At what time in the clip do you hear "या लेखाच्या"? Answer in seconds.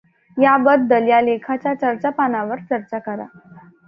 1.07-1.73